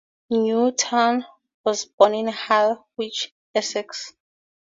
Newton 0.31 1.27
was 1.63 1.85
born 1.85 2.15
in 2.15 2.27
Harwich, 2.29 3.35
Essex. 3.53 4.13